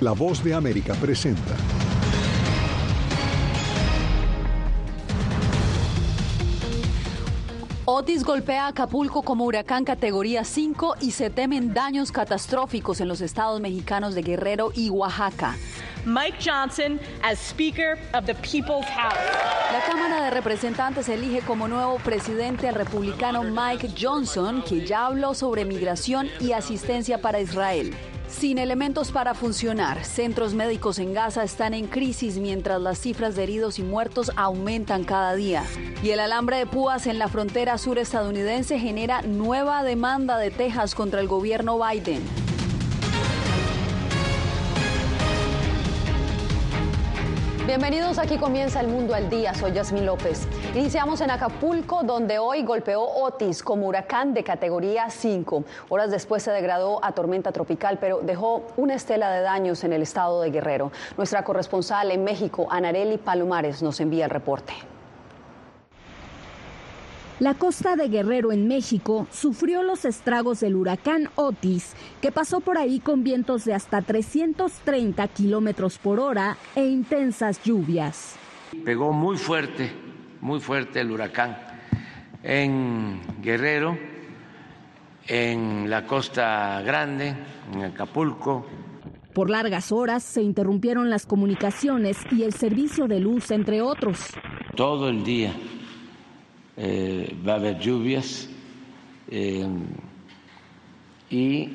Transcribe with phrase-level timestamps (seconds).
[0.00, 1.54] La voz de América presenta.
[7.84, 13.60] Otis golpea Acapulco como huracán categoría 5 y se temen daños catastróficos en los estados
[13.60, 15.56] mexicanos de Guerrero y Oaxaca.
[16.06, 19.18] Mike Johnson as Speaker of the People's House.
[19.70, 25.34] La Cámara de Representantes elige como nuevo presidente al republicano Mike Johnson, que ya habló
[25.34, 27.94] sobre migración y asistencia para Israel.
[28.30, 33.42] Sin elementos para funcionar, centros médicos en Gaza están en crisis mientras las cifras de
[33.42, 35.64] heridos y muertos aumentan cada día.
[36.02, 40.94] Y el alambre de púas en la frontera sur estadounidense genera nueva demanda de Texas
[40.94, 42.49] contra el gobierno Biden.
[47.70, 50.48] Bienvenidos, aquí comienza el mundo al día, soy Yasmín López.
[50.74, 55.62] Iniciamos en Acapulco, donde hoy golpeó Otis como huracán de categoría 5.
[55.88, 60.02] Horas después se degradó a tormenta tropical, pero dejó una estela de daños en el
[60.02, 60.90] estado de Guerrero.
[61.16, 64.72] Nuestra corresponsal en México, Anareli Palomares, nos envía el reporte.
[67.40, 72.76] La costa de Guerrero en México sufrió los estragos del huracán Otis, que pasó por
[72.76, 78.36] ahí con vientos de hasta 330 kilómetros por hora e intensas lluvias.
[78.84, 79.90] Pegó muy fuerte,
[80.42, 81.56] muy fuerte el huracán
[82.42, 83.96] en Guerrero,
[85.26, 87.34] en la Costa Grande,
[87.72, 88.66] en Acapulco.
[89.32, 94.18] Por largas horas se interrumpieron las comunicaciones y el servicio de luz, entre otros.
[94.76, 95.54] Todo el día
[96.82, 98.48] eh, va a haber lluvias
[99.30, 99.66] eh,
[101.28, 101.68] y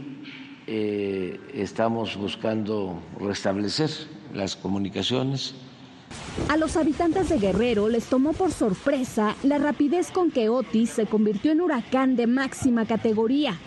[0.66, 3.92] eh, estamos buscando restablecer
[4.34, 5.54] las comunicaciones.
[6.50, 11.06] A los habitantes de Guerrero les tomó por sorpresa la rapidez con que Otis se
[11.06, 13.60] convirtió en huracán de máxima categoría.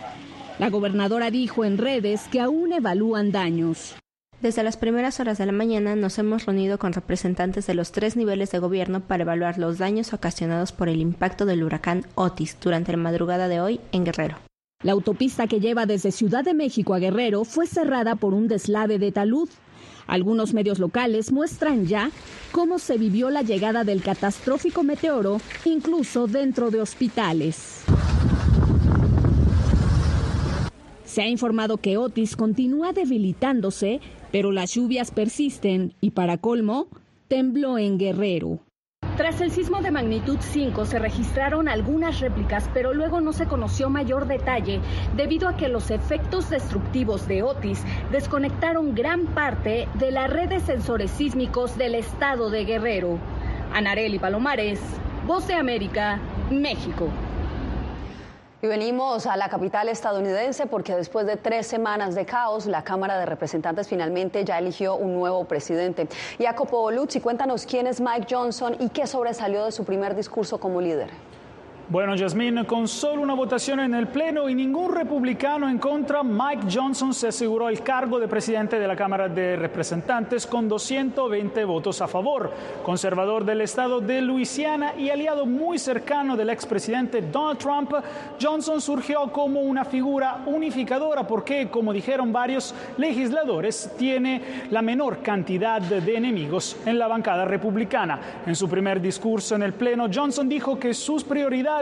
[0.59, 3.95] La gobernadora dijo en redes que aún evalúan daños.
[4.41, 8.15] Desde las primeras horas de la mañana nos hemos reunido con representantes de los tres
[8.15, 12.93] niveles de gobierno para evaluar los daños ocasionados por el impacto del huracán Otis durante
[12.93, 14.37] la madrugada de hoy en Guerrero.
[14.81, 18.97] La autopista que lleva desde Ciudad de México a Guerrero fue cerrada por un deslave
[18.97, 19.49] de talud.
[20.07, 22.09] Algunos medios locales muestran ya
[22.53, 27.83] cómo se vivió la llegada del catastrófico meteoro, incluso dentro de hospitales.
[31.03, 33.99] Se ha informado que Otis continúa debilitándose
[34.31, 36.87] pero las lluvias persisten y para colmo,
[37.27, 38.59] tembló en Guerrero.
[39.17, 43.89] Tras el sismo de magnitud 5 se registraron algunas réplicas, pero luego no se conoció
[43.89, 44.79] mayor detalle
[45.17, 50.61] debido a que los efectos destructivos de Otis desconectaron gran parte de la red de
[50.61, 53.19] sensores sísmicos del estado de Guerrero.
[53.73, 54.79] Anareli Palomares,
[55.27, 56.19] Voz de América,
[56.49, 57.09] México.
[58.61, 63.17] Y venimos a la capital estadounidense porque después de tres semanas de caos, la Cámara
[63.17, 66.09] de Representantes finalmente ya eligió un nuevo presidente.
[66.37, 70.81] Jacopo Luzzi, cuéntanos quién es Mike Johnson y qué sobresalió de su primer discurso como
[70.81, 71.09] líder.
[71.91, 76.67] Bueno, Yasmín, con solo una votación en el Pleno y ningún republicano en contra, Mike
[76.71, 81.99] Johnson se aseguró el cargo de presidente de la Cámara de Representantes con 220 votos
[82.03, 82.53] a favor.
[82.83, 87.91] Conservador del estado de Luisiana y aliado muy cercano del expresidente Donald Trump,
[88.39, 95.81] Johnson surgió como una figura unificadora porque, como dijeron varios legisladores, tiene la menor cantidad
[95.81, 98.19] de enemigos en la bancada republicana.
[98.45, 101.78] En su primer discurso en el Pleno, Johnson dijo que sus prioridades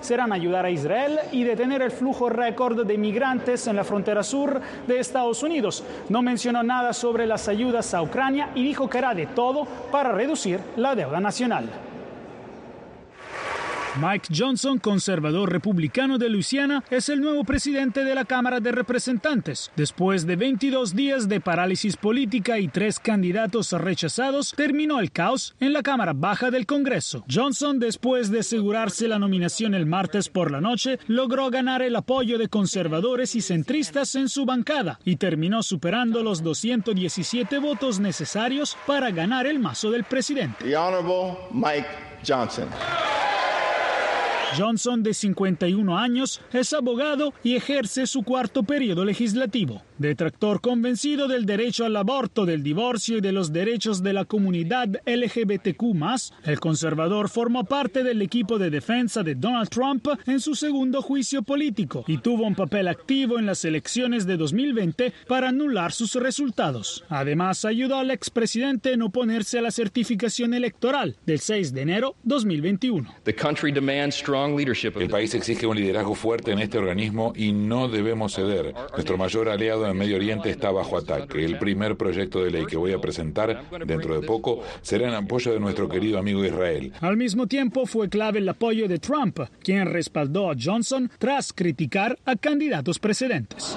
[0.00, 4.60] serán ayudar a Israel y detener el flujo récord de migrantes en la frontera sur
[4.86, 5.82] de Estados Unidos.
[6.08, 10.12] No mencionó nada sobre las ayudas a Ucrania y dijo que hará de todo para
[10.12, 11.89] reducir la deuda nacional.
[13.98, 19.72] Mike Johnson, conservador republicano de Luisiana, es el nuevo presidente de la Cámara de Representantes.
[19.74, 25.72] Después de 22 días de parálisis política y tres candidatos rechazados, terminó el caos en
[25.72, 27.24] la Cámara Baja del Congreso.
[27.28, 32.38] Johnson, después de asegurarse la nominación el martes por la noche, logró ganar el apoyo
[32.38, 39.10] de conservadores y centristas en su bancada y terminó superando los 217 votos necesarios para
[39.10, 40.64] ganar el mazo del presidente.
[40.64, 40.76] The
[41.52, 41.88] Mike
[42.26, 42.68] Johnson.
[44.56, 49.82] Johnson, de 51 años, es abogado y ejerce su cuarto periodo legislativo.
[50.00, 54.88] Detractor convencido del derecho al aborto, del divorcio y de los derechos de la comunidad
[55.04, 55.84] LGBTQ,
[56.46, 61.42] el conservador formó parte del equipo de defensa de Donald Trump en su segundo juicio
[61.42, 67.04] político y tuvo un papel activo en las elecciones de 2020 para anular sus resultados.
[67.10, 73.16] Además, ayudó al expresidente en oponerse a la certificación electoral del 6 de enero 2021.
[73.26, 78.72] El país exige un liderazgo fuerte en este organismo y no debemos ceder.
[78.94, 81.44] Nuestro mayor aliado en Medio Oriente está bajo ataque.
[81.44, 85.52] El primer proyecto de ley que voy a presentar dentro de poco será en apoyo
[85.52, 86.92] de nuestro querido amigo Israel.
[87.00, 92.18] Al mismo tiempo fue clave el apoyo de Trump, quien respaldó a Johnson tras criticar
[92.24, 93.76] a candidatos precedentes.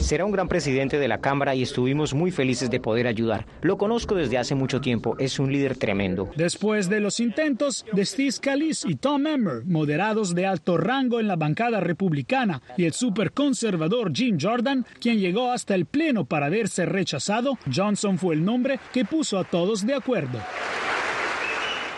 [0.00, 3.46] Será un gran presidente de la Cámara y estuvimos muy felices de poder ayudar.
[3.62, 6.30] Lo conozco desde hace mucho tiempo, es un líder tremendo.
[6.36, 11.28] Después de los intentos de Steve Scalise y Tom Emmer, moderados de alto rango en
[11.28, 16.86] la bancada republicana, y el superconservador Jim Jordan, quien llegó hasta el Pleno para verse
[16.86, 20.38] rechazado, Johnson fue el nombre que puso a todos de acuerdo.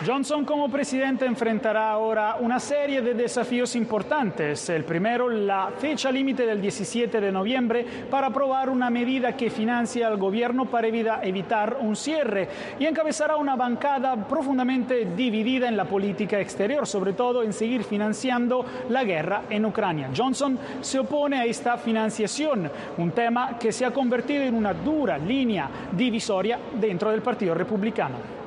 [0.03, 4.67] Johnson como presidente enfrentará ahora una serie de desafíos importantes.
[4.69, 10.07] El primero, la fecha límite del 17 de noviembre para aprobar una medida que financia
[10.07, 16.41] al gobierno para evitar un cierre y encabezará una bancada profundamente dividida en la política
[16.41, 20.11] exterior, sobre todo en seguir financiando la guerra en Ucrania.
[20.15, 25.17] Johnson se opone a esta financiación, un tema que se ha convertido en una dura
[25.17, 28.44] línea divisoria dentro del Partido Republicano.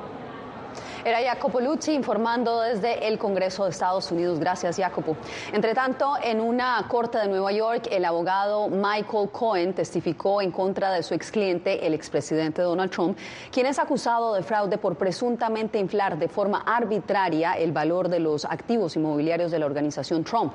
[1.08, 4.38] Era Jacopo Lucci informando desde el Congreso de Estados Unidos.
[4.38, 5.16] Gracias, Jacopo.
[5.54, 10.92] Entre tanto, en una corte de Nueva York, el abogado Michael Cohen testificó en contra
[10.92, 13.16] de su ex cliente, el expresidente Donald Trump,
[13.50, 18.44] quien es acusado de fraude por presuntamente inflar de forma arbitraria el valor de los
[18.44, 20.52] activos inmobiliarios de la organización Trump.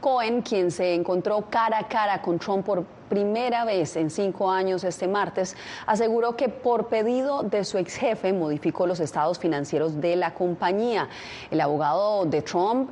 [0.00, 4.84] Cohen, quien se encontró cara a cara con Trump por primera vez en cinco años
[4.84, 5.56] este martes,
[5.86, 11.08] aseguró que por pedido de su ex jefe modificó los estados financieros de la compañía.
[11.50, 12.90] El abogado de Trump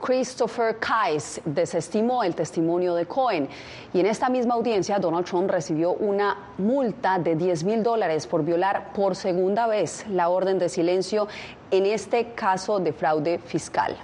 [0.00, 3.48] Christopher Kais desestimó el testimonio de Cohen
[3.92, 8.44] y en esta misma audiencia Donald Trump recibió una multa de 10 mil dólares por
[8.44, 11.28] violar por segunda vez la orden de silencio
[11.70, 13.96] en este caso de fraude fiscal.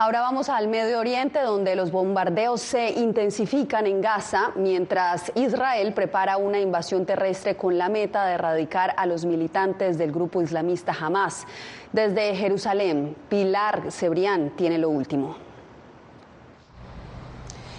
[0.00, 6.36] Ahora vamos al Medio Oriente, donde los bombardeos se intensifican en Gaza, mientras Israel prepara
[6.36, 11.48] una invasión terrestre con la meta de erradicar a los militantes del grupo islamista Hamas.
[11.92, 15.47] Desde Jerusalén, Pilar Cebrián tiene lo último.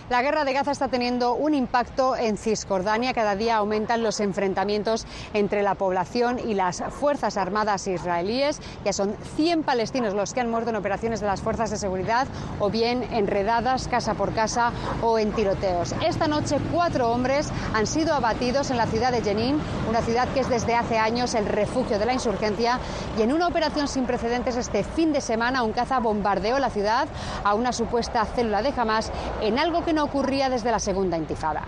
[0.10, 3.14] La guerra de Gaza está teniendo un impacto en Cisjordania.
[3.14, 8.60] Cada día aumentan los enfrentamientos entre la población y las Fuerzas Armadas israelíes.
[8.84, 12.26] Ya son 100 palestinos los que han muerto en operaciones de las fuerzas de seguridad
[12.60, 14.72] o bien enredadas casa por casa
[15.04, 15.94] o en tiroteos.
[16.04, 20.40] Esta noche cuatro hombres han sido abatidos en la ciudad de Jenin, una ciudad que
[20.40, 22.80] es desde hace años el refugio de la insurgencia
[23.16, 27.08] y en una operación sin precedentes este fin de semana un caza bombardeó la ciudad
[27.44, 31.64] a una supuesta célula de Hamas en algo que no ocurría desde la segunda intifada.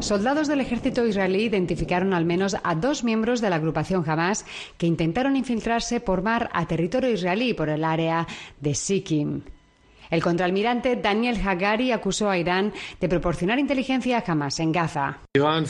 [0.00, 4.44] Soldados del ejército israelí identificaron al menos a dos miembros de la agrupación Hamas
[4.76, 8.26] que intentaron infiltrarse por mar a territorio israelí por el área
[8.60, 9.42] de Sikkim.
[10.10, 15.18] El contraalmirante Daniel Hagari acusó a Irán de proporcionar inteligencia a Hamas en Gaza.
[15.34, 15.66] Irán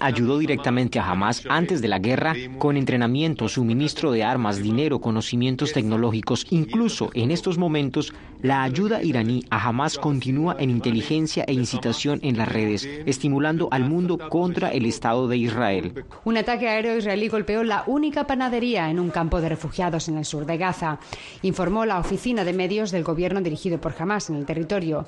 [0.00, 5.72] ayudó directamente a Hamas antes de la guerra con entrenamiento, suministro de armas, dinero, conocimientos
[5.72, 6.46] tecnológicos.
[6.50, 12.38] Incluso en estos momentos, la ayuda iraní a Hamas continúa en inteligencia e incitación en
[12.38, 16.04] las redes, estimulando al mundo contra el Estado de Israel.
[16.24, 20.24] Un ataque aéreo israelí golpeó la única panadería en un campo de refugiados en el
[20.24, 21.00] sur de Gaza,
[21.42, 25.06] informó la oficina de medios del gobierno dirigido por Hamas en el territorio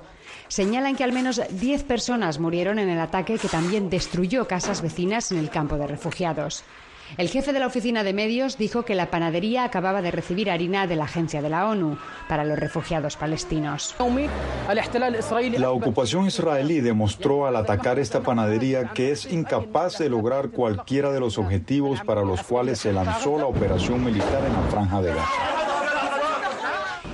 [0.51, 5.33] señalan que al menos 10 personas murieron en el ataque que también destruyó casas vecinas
[5.33, 6.65] en el campo de refugiados.
[7.19, 10.87] El jefe de la oficina de medios dijo que la panadería acababa de recibir harina
[10.87, 13.95] de la agencia de la ONU para los refugiados palestinos.
[15.59, 21.21] La ocupación israelí demostró al atacar esta panadería que es incapaz de lograr cualquiera de
[21.21, 25.70] los objetivos para los cuales se lanzó la operación militar en la franja de Gaza.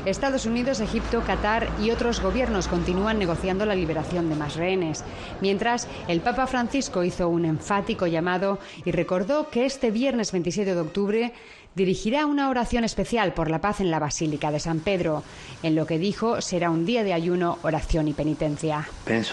[0.06, 5.02] Estados Unidos, Egipto, Qatar y otros gobiernos continúan negociando la liberación de más rehenes,
[5.40, 10.80] mientras el Papa Francisco hizo un enfático llamado y recordó que este viernes 27 de
[10.80, 11.32] octubre
[11.76, 15.22] dirigirá una oración especial por la paz en la Basílica de San Pedro.
[15.62, 18.88] En lo que dijo será un día de ayuno, oración y penitencia.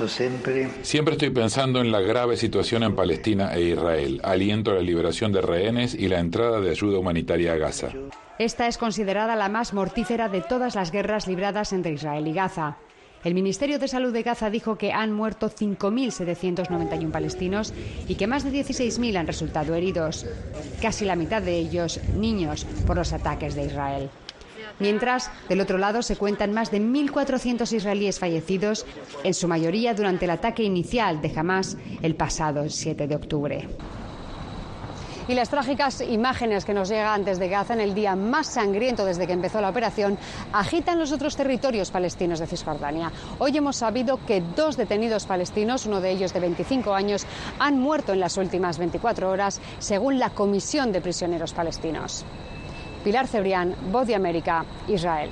[0.07, 0.69] siempre.
[0.81, 4.19] Siempre estoy pensando en la grave situación en Palestina e Israel.
[4.23, 7.89] Aliento a la liberación de rehenes y la entrada de ayuda humanitaria a Gaza.
[8.37, 12.77] Esta es considerada la más mortífera de todas las guerras libradas entre Israel y Gaza.
[13.23, 17.73] El Ministerio de Salud de Gaza dijo que han muerto 5.791 palestinos
[18.07, 20.25] y que más de 16.000 han resultado heridos,
[20.81, 24.09] casi la mitad de ellos niños, por los ataques de Israel.
[24.79, 28.85] Mientras, del otro lado se cuentan más de 1.400 israelíes fallecidos,
[29.23, 33.69] en su mayoría durante el ataque inicial de Hamas el pasado 7 de octubre.
[35.25, 39.25] Y las trágicas imágenes que nos llegan desde Gaza en el día más sangriento desde
[39.25, 40.17] que empezó la operación
[40.51, 43.09] agitan los otros territorios palestinos de Cisjordania.
[43.39, 47.25] Hoy hemos sabido que dos detenidos palestinos, uno de ellos de 25 años,
[47.57, 52.25] han muerto en las últimas 24 horas, según la Comisión de Prisioneros Palestinos.
[53.05, 55.29] Pilar Cebrián, Voz de América, Israel.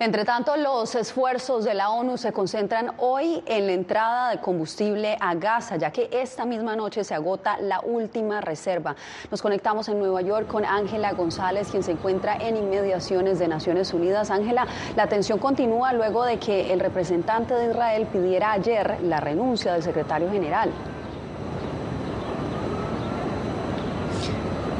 [0.00, 5.16] Entre tanto, los esfuerzos de la ONU se concentran hoy en la entrada de combustible
[5.18, 8.94] a Gaza, ya que esta misma noche se agota la última reserva.
[9.28, 13.92] Nos conectamos en Nueva York con Ángela González, quien se encuentra en inmediaciones de Naciones
[13.92, 14.30] Unidas.
[14.30, 19.72] Ángela, la tensión continúa luego de que el representante de Israel pidiera ayer la renuncia
[19.72, 20.70] del secretario general.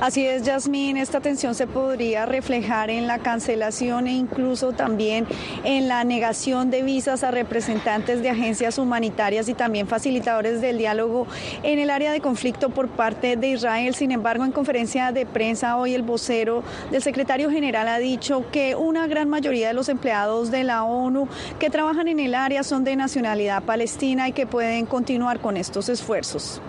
[0.00, 5.26] Así es, Yasmín, esta tensión se podría reflejar en la cancelación e incluso también
[5.64, 11.26] en la negación de visas a representantes de agencias humanitarias y también facilitadores del diálogo
[11.64, 13.92] en el área de conflicto por parte de Israel.
[13.96, 16.62] Sin embargo, en conferencia de prensa hoy el vocero
[16.92, 21.26] del secretario general ha dicho que una gran mayoría de los empleados de la ONU
[21.58, 25.88] que trabajan en el área son de nacionalidad palestina y que pueden continuar con estos
[25.88, 26.62] esfuerzos.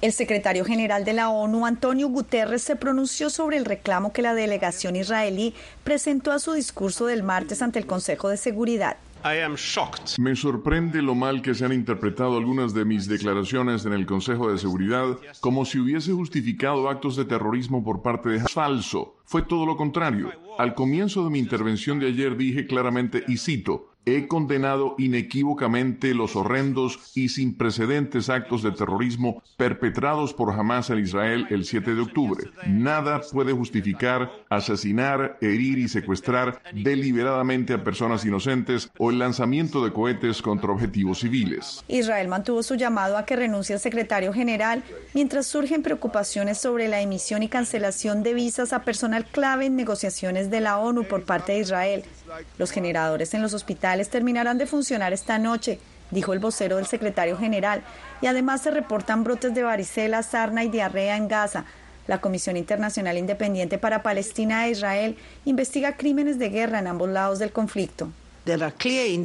[0.00, 4.32] El secretario general de la ONU, Antonio Guterres, se pronunció sobre el reclamo que la
[4.32, 5.52] delegación israelí
[5.84, 8.96] presentó a su discurso del martes ante el Consejo de Seguridad.
[10.18, 14.50] Me sorprende lo mal que se han interpretado algunas de mis declaraciones en el Consejo
[14.50, 19.16] de Seguridad como si hubiese justificado actos de terrorismo por parte de falso.
[19.26, 20.32] Fue todo lo contrario.
[20.56, 26.34] Al comienzo de mi intervención de ayer dije claramente, y cito, He condenado inequívocamente los
[26.34, 32.00] horrendos y sin precedentes actos de terrorismo perpetrados por Hamas en Israel el 7 de
[32.00, 32.50] octubre.
[32.66, 39.92] Nada puede justificar asesinar, herir y secuestrar deliberadamente a personas inocentes o el lanzamiento de
[39.92, 41.84] cohetes contra objetivos civiles.
[41.86, 44.82] Israel mantuvo su llamado a que renuncie el secretario general
[45.14, 50.50] mientras surgen preocupaciones sobre la emisión y cancelación de visas a personal clave en negociaciones
[50.50, 52.04] de la ONU por parte de Israel.
[52.58, 55.78] Los generadores en los hospitales terminarán de funcionar esta noche,
[56.10, 57.82] dijo el vocero del secretario general,
[58.20, 61.64] y además se reportan brotes de varicela, sarna y diarrea en Gaza.
[62.06, 67.38] La Comisión Internacional Independiente para Palestina e Israel investiga crímenes de guerra en ambos lados
[67.38, 68.10] del conflicto.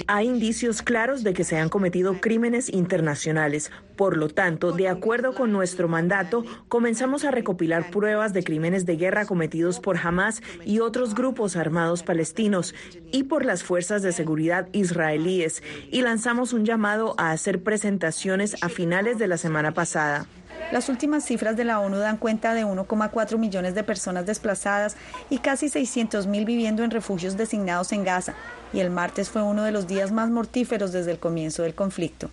[0.08, 3.72] Hay indicios claros de que se han cometido crímenes internacionales.
[3.96, 8.98] Por lo tanto, de acuerdo con nuestro mandato, comenzamos a recopilar pruebas de crímenes de
[8.98, 12.76] guerra cometidos por Hamas y otros grupos armados palestinos
[13.12, 18.70] y por las fuerzas de seguridad israelíes y lanzamos un llamado a hacer presentaciones a
[18.70, 20.28] finales de la semana pasada.
[20.72, 24.96] Las últimas cifras de la ONU dan cuenta de 1,4 millones de personas desplazadas
[25.30, 28.34] y casi 600 mil viviendo en refugios designados en Gaza,
[28.74, 32.30] y el martes fue uno de los días más mortíferos desde el comienzo del conflicto.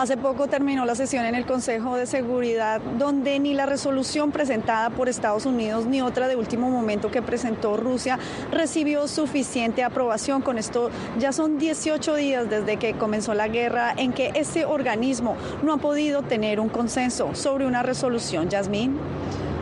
[0.00, 4.88] Hace poco terminó la sesión en el Consejo de Seguridad, donde ni la resolución presentada
[4.88, 8.18] por Estados Unidos ni otra de último momento que presentó Rusia
[8.50, 10.40] recibió suficiente aprobación.
[10.40, 10.88] Con esto
[11.18, 15.76] ya son 18 días desde que comenzó la guerra en que ese organismo no ha
[15.76, 18.48] podido tener un consenso sobre una resolución.
[18.48, 18.98] Yasmín.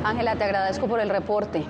[0.04, 1.64] Ángela, te agradezco por el reporte.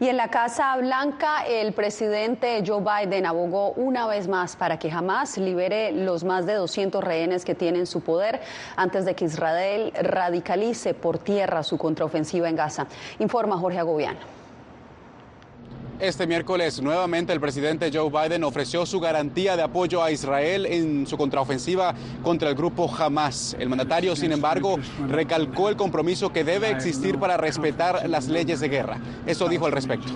[0.00, 4.92] Y en la Casa Blanca, el presidente Joe Biden abogó una vez más para que
[4.92, 8.40] jamás libere los más de 200 rehenes que tienen su poder
[8.76, 12.86] antes de que Israel radicalice por tierra su contraofensiva en Gaza.
[13.18, 14.37] Informa Jorge Agobián.
[16.00, 21.08] Este miércoles nuevamente el presidente Joe Biden ofreció su garantía de apoyo a Israel en
[21.08, 23.56] su contraofensiva contra el grupo Hamas.
[23.58, 24.78] El mandatario, sin embargo,
[25.08, 28.98] recalcó el compromiso que debe existir para respetar las leyes de guerra.
[29.26, 30.12] Eso dijo al respecto.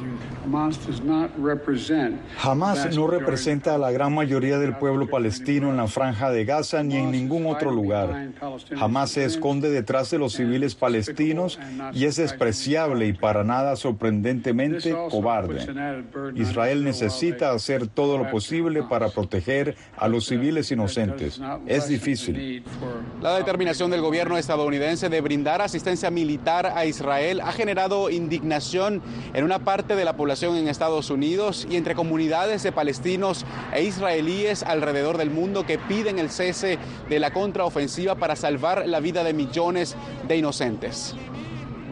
[2.43, 6.83] Hamas no representa a la gran mayoría del pueblo palestino en la franja de Gaza
[6.83, 8.31] ni en ningún otro lugar.
[8.79, 11.61] Hamas se esconde detrás de los civiles palestinos
[11.93, 15.67] y es despreciable y para nada sorprendentemente cobarde.
[16.35, 21.41] Israel necesita hacer todo lo posible para proteger a los civiles inocentes.
[21.67, 22.65] Es difícil.
[23.21, 29.03] La determinación del gobierno estadounidense de brindar asistencia militar a Israel ha generado indignación
[29.35, 33.83] en una parte de la población en Estados Unidos y entre comunidades de palestinos e
[33.83, 36.79] israelíes alrededor del mundo que piden el cese
[37.11, 39.95] de la contraofensiva para salvar la vida de millones
[40.27, 41.15] de inocentes.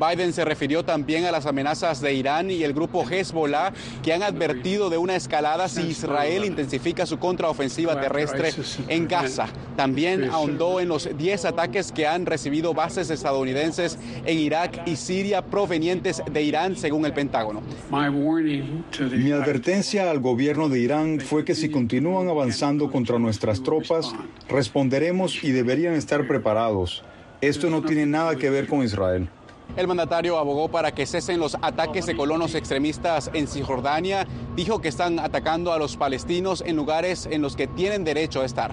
[0.00, 4.23] Biden se refirió también a las amenazas de Irán y el grupo Hezbollah que han
[4.23, 8.50] advertido de una escalada si Israel intensifica su contraofensiva terrestre
[8.88, 9.49] en Gaza.
[9.76, 15.42] También ahondó en los 10 ataques que han recibido bases estadounidenses en Irak y Siria
[15.42, 17.62] provenientes de Irán, según el Pentágono.
[17.90, 24.14] Mi advertencia al gobierno de Irán fue que si continúan avanzando contra nuestras tropas,
[24.49, 27.02] responderemos y deberían estar preparados.
[27.40, 29.28] Esto no tiene nada que ver con Israel.
[29.77, 34.27] El mandatario abogó para que cesen los ataques de colonos extremistas en Cisjordania.
[34.57, 38.45] Dijo que están atacando a los palestinos en lugares en los que tienen derecho a
[38.45, 38.73] estar.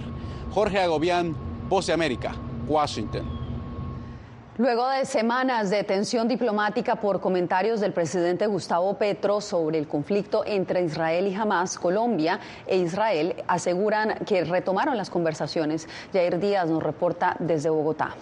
[0.51, 1.35] Jorge Agobián,
[1.69, 2.33] Voz de América,
[2.67, 3.37] Washington.
[4.57, 10.43] Luego de semanas de tensión diplomática por comentarios del presidente Gustavo Petro sobre el conflicto
[10.47, 15.87] entre Israel y Hamas, Colombia e Israel aseguran que retomaron las conversaciones.
[16.11, 18.15] Jair Díaz nos reporta desde Bogotá.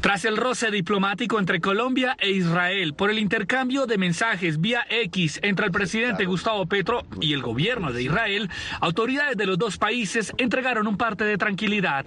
[0.00, 5.38] Tras el roce diplomático entre Colombia e Israel por el intercambio de mensajes vía X
[5.42, 10.32] entre el presidente Gustavo Petro y el gobierno de Israel, autoridades de los dos países
[10.38, 12.06] entregaron un parte de tranquilidad.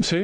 [0.00, 0.18] Sí,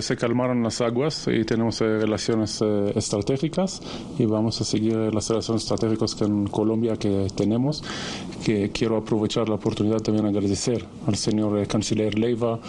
[0.00, 3.82] se, calmaron las aguas y tenemos eh, relaciones eh, estratégicas
[4.18, 7.82] y vamos a seguir las relaciones estratégicas con Colombia que tenemos.
[8.44, 12.60] Que quiero aprovechar la oportunidad también agradecer al señor eh, canciller Leiva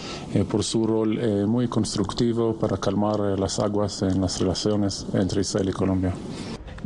[0.50, 5.72] por su rol muy constructivo para calmar las aguas en las relaciones entre Israel y
[5.72, 6.12] Colombia.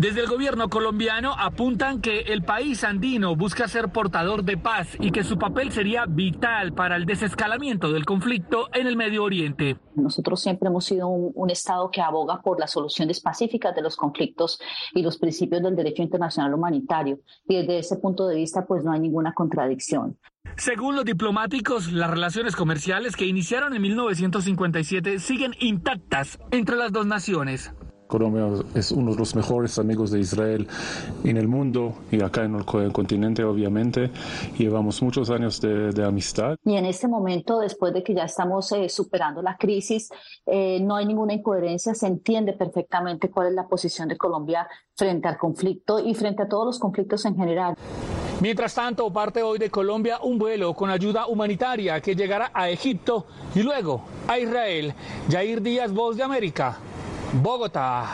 [0.00, 5.10] Desde el gobierno colombiano apuntan que el país andino busca ser portador de paz y
[5.10, 9.76] que su papel sería vital para el desescalamiento del conflicto en el Medio Oriente.
[9.96, 14.58] Nosotros siempre hemos sido un, Estado que aboga por las soluciones pacíficas de los conflictos
[14.94, 17.18] y los principios del derecho internacional humanitario.
[17.46, 20.16] Y desde ese punto de vista, pues no hay ninguna contradicción.
[20.56, 27.04] Según los diplomáticos, las relaciones comerciales que iniciaron en 1957 siguen intactas entre las dos
[27.04, 27.74] naciones.
[28.10, 30.66] Colombia es uno de los mejores amigos de Israel
[31.24, 34.10] en el mundo y acá en el continente, obviamente.
[34.58, 36.56] Llevamos muchos años de, amistad.
[36.64, 40.10] Y en este momento, después de que ya estamos eh, superando la crisis,
[40.46, 41.94] eh, no hay ninguna incoherencia.
[41.94, 46.48] Se entiende perfectamente cuál es la posición de Colombia frente al conflicto y frente a
[46.48, 47.76] todos los conflictos en general.
[48.40, 53.26] Mientras tanto, parte hoy de Colombia un vuelo con ayuda humanitaria que llegará a Egipto
[53.54, 54.94] y luego a Israel.
[55.30, 56.78] Jair Díaz, Voz de América.
[57.32, 58.06] Bogotá.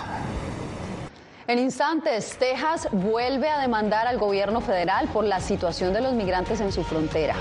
[1.46, 6.60] En instantes, Texas vuelve a demandar al gobierno federal por la situación de los migrantes
[6.60, 7.34] en su frontera.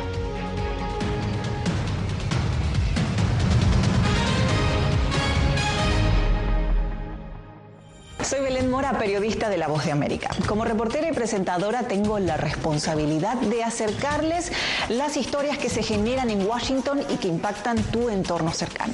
[8.23, 10.29] Soy Belén Mora, periodista de La Voz de América.
[10.47, 14.51] Como reportera y presentadora tengo la responsabilidad de acercarles
[14.89, 18.93] las historias que se generan en Washington y que impactan tu entorno cercano.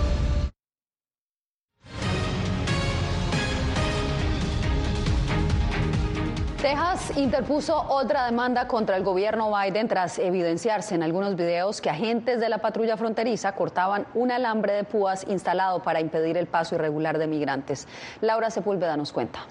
[6.71, 12.39] Texas interpuso otra demanda contra el gobierno Biden tras evidenciarse en algunos videos que agentes
[12.39, 17.17] de la patrulla fronteriza cortaban un alambre de púas instalado para impedir el paso irregular
[17.17, 17.89] de migrantes.
[18.21, 19.45] Laura Sepúlveda nos cuenta.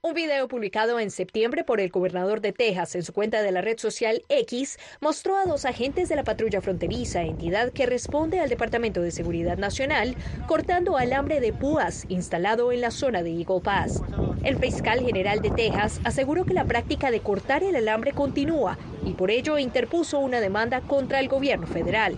[0.00, 3.62] Un video publicado en septiembre por el gobernador de Texas en su cuenta de la
[3.62, 8.48] red social X mostró a dos agentes de la patrulla fronteriza, entidad que responde al
[8.48, 10.14] Departamento de Seguridad Nacional,
[10.46, 14.00] cortando alambre de púas instalado en la zona de Eagle Pass.
[14.42, 19.12] El fiscal general de Texas aseguró que la práctica de cortar el alambre continúa y
[19.12, 22.16] por ello interpuso una demanda contra el gobierno federal.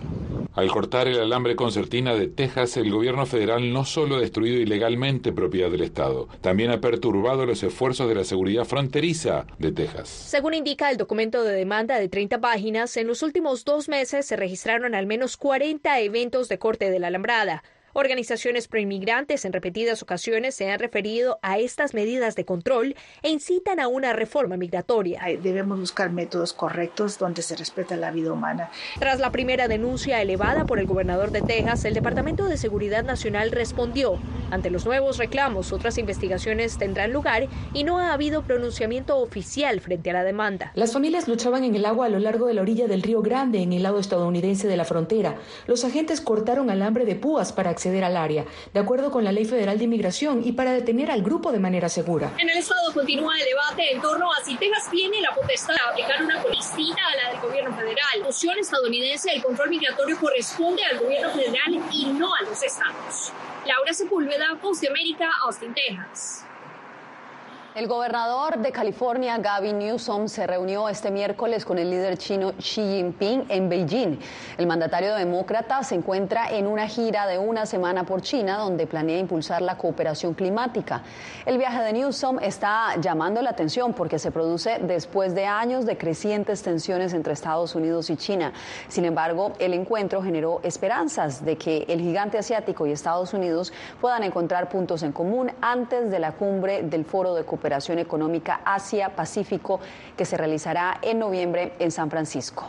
[0.59, 5.31] Al cortar el alambre concertina de Texas, el gobierno federal no solo ha destruido ilegalmente
[5.31, 10.09] propiedad del Estado, también ha perturbado los esfuerzos de la seguridad fronteriza de Texas.
[10.09, 14.35] Según indica el documento de demanda de 30 páginas, en los últimos dos meses se
[14.35, 17.63] registraron al menos 40 eventos de corte de la alambrada.
[17.93, 23.79] Organizaciones proinmigrantes en repetidas ocasiones se han referido a estas medidas de control e incitan
[23.79, 25.21] a una reforma migratoria.
[25.41, 28.69] Debemos buscar métodos correctos donde se respeta la vida humana.
[28.99, 33.51] Tras la primera denuncia elevada por el gobernador de Texas, el Departamento de Seguridad Nacional
[33.51, 34.19] respondió.
[34.51, 40.09] Ante los nuevos reclamos, otras investigaciones tendrán lugar y no ha habido pronunciamiento oficial frente
[40.11, 40.71] a la demanda.
[40.75, 43.61] Las familias luchaban en el agua a lo largo de la orilla del Río Grande,
[43.61, 45.35] en el lado estadounidense de la frontera.
[45.67, 49.45] Los agentes cortaron alambre de púas para acceder al área, de acuerdo con la Ley
[49.45, 52.33] Federal de Inmigración y para detener al grupo de manera segura.
[52.37, 55.79] En el Estado continúa el debate en torno a si Texas tiene la potestad de
[55.89, 58.19] aplicar una policía a la del gobierno federal.
[58.19, 63.31] La opción estadounidense del control migratorio corresponde al gobierno federal y no a los estados.
[63.65, 66.48] Laura Sepúlveda, Voz de América, Austin, Texas.
[67.79, 72.81] El gobernador de California, Gavin Newsom, se reunió este miércoles con el líder chino Xi
[72.81, 74.19] Jinping en Beijing.
[74.57, 79.17] El mandatario demócrata se encuentra en una gira de una semana por China, donde planea
[79.17, 81.03] impulsar la cooperación climática.
[81.45, 85.97] El viaje de Newsom está llamando la atención porque se produce después de años de
[85.97, 88.51] crecientes tensiones entre Estados Unidos y China.
[88.89, 94.23] Sin embargo, el encuentro generó esperanzas de que el gigante asiático y Estados Unidos puedan
[94.23, 99.79] encontrar puntos en común antes de la cumbre del Foro de Cooperación Cooperación Económica Asia-Pacífico
[100.17, 102.65] que se realizará en noviembre en San Francisco.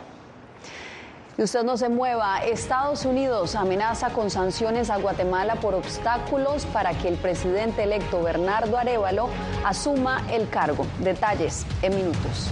[1.39, 6.93] Y usted no se mueva, Estados Unidos amenaza con sanciones a Guatemala por obstáculos para
[6.93, 9.29] que el presidente electo Bernardo Arevalo
[9.65, 10.85] asuma el cargo.
[10.99, 12.51] Detalles en minutos.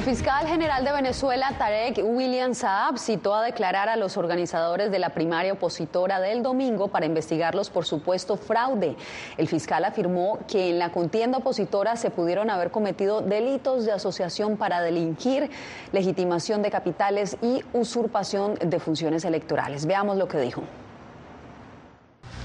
[0.00, 4.98] El fiscal general de Venezuela, Tarek William Saab, citó a declarar a los organizadores de
[4.98, 8.96] la primaria opositora del domingo para investigarlos por supuesto fraude.
[9.36, 14.56] El fiscal afirmó que en la contienda opositora se pudieron haber cometido delitos de asociación
[14.56, 15.50] para delinquir,
[15.92, 19.84] legitimación de capitales y usurpación de funciones electorales.
[19.84, 20.62] Veamos lo que dijo.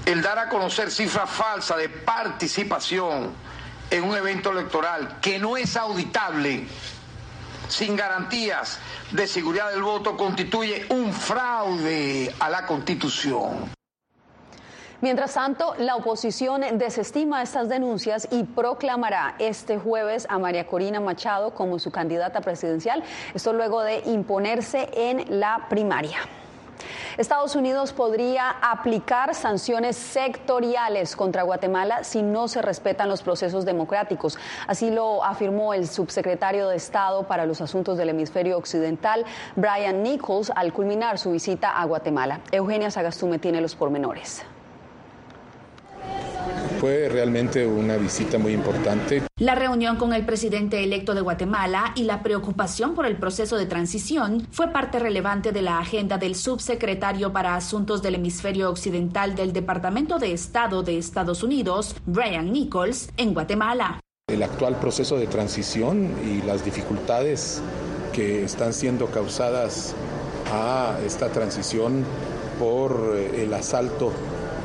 [0.04, 3.30] El dar a conocer cifras falsas de participación
[3.90, 6.66] en un evento electoral que no es auditable
[7.68, 8.78] sin garantías
[9.12, 13.74] de seguridad del voto constituye un fraude a la Constitución.
[15.02, 21.52] Mientras tanto, la oposición desestima estas denuncias y proclamará este jueves a María Corina Machado
[21.52, 26.20] como su candidata presidencial, esto luego de imponerse en la primaria.
[27.16, 34.38] Estados Unidos podría aplicar sanciones sectoriales contra Guatemala si no se respetan los procesos democráticos.
[34.66, 40.50] Así lo afirmó el subsecretario de Estado para los Asuntos del Hemisferio Occidental, Brian Nichols,
[40.54, 42.40] al culminar su visita a Guatemala.
[42.52, 44.44] Eugenia Sagastume tiene los pormenores.
[46.80, 49.22] Fue realmente una visita muy importante.
[49.38, 53.66] La reunión con el presidente electo de Guatemala y la preocupación por el proceso de
[53.66, 59.52] transición fue parte relevante de la agenda del subsecretario para Asuntos del Hemisferio Occidental del
[59.52, 64.00] Departamento de Estado de Estados Unidos, Brian Nichols, en Guatemala.
[64.28, 67.62] El actual proceso de transición y las dificultades
[68.12, 69.94] que están siendo causadas
[70.52, 72.04] a esta transición
[72.58, 74.12] por el asalto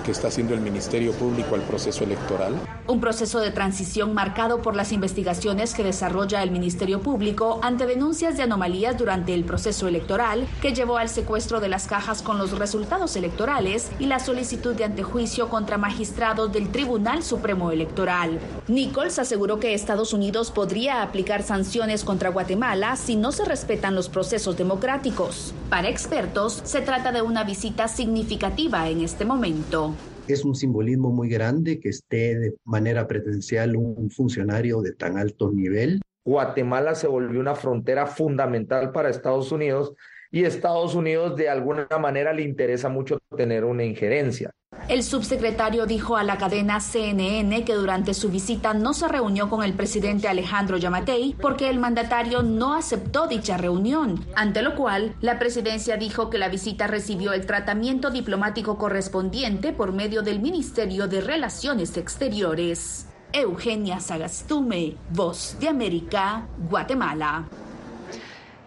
[0.01, 2.53] que está haciendo el Ministerio Público al proceso electoral.
[2.87, 8.37] Un proceso de transición marcado por las investigaciones que desarrolla el Ministerio Público ante denuncias
[8.37, 12.57] de anomalías durante el proceso electoral que llevó al secuestro de las cajas con los
[12.57, 18.39] resultados electorales y la solicitud de antejuicio contra magistrados del Tribunal Supremo Electoral.
[18.67, 24.09] Nichols aseguró que Estados Unidos podría aplicar sanciones contra Guatemala si no se respetan los
[24.09, 25.53] procesos democráticos.
[25.69, 29.90] Para expertos, se trata de una visita significativa en este momento
[30.31, 35.51] es un simbolismo muy grande que esté de manera presencial un funcionario de tan alto
[35.51, 36.01] nivel.
[36.23, 39.93] Guatemala se volvió una frontera fundamental para Estados Unidos
[40.31, 44.51] y Estados Unidos de alguna manera le interesa mucho tener una injerencia.
[44.91, 49.63] El subsecretario dijo a la cadena CNN que durante su visita no se reunió con
[49.63, 55.39] el presidente Alejandro Yamatei porque el mandatario no aceptó dicha reunión, ante lo cual la
[55.39, 61.21] presidencia dijo que la visita recibió el tratamiento diplomático correspondiente por medio del Ministerio de
[61.21, 63.07] Relaciones Exteriores.
[63.33, 67.45] Eugenia Sagastume, Voz de América, Guatemala.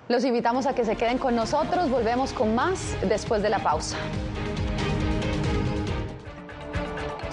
[0.09, 1.90] Los invitamos a que se queden con nosotros.
[1.90, 3.97] Volvemos con más después de la pausa.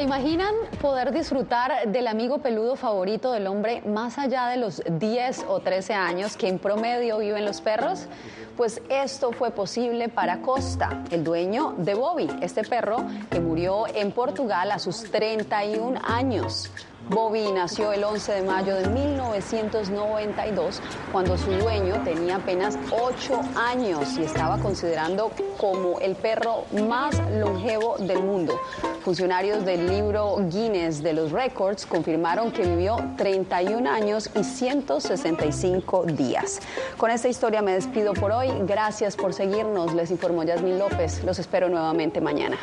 [0.00, 5.44] ¿Se imaginan poder disfrutar del amigo peludo favorito del hombre más allá de los 10
[5.46, 8.06] o 13 años que en promedio viven los perros?
[8.56, 14.10] Pues esto fue posible para Costa, el dueño de Bobby, este perro que murió en
[14.10, 16.70] Portugal a sus 31 años.
[17.10, 24.16] Bobby nació el 11 de mayo de 1992, cuando su dueño tenía apenas 8 años
[24.16, 28.60] y estaba considerando como el perro más longevo del mundo.
[29.02, 36.60] Funcionarios del libro Guinness de los Records confirmaron que vivió 31 años y 165 días.
[36.96, 38.52] Con esta historia me despido por hoy.
[38.68, 39.94] Gracias por seguirnos.
[39.94, 41.24] Les informó Yasmin López.
[41.24, 42.56] Los espero nuevamente mañana.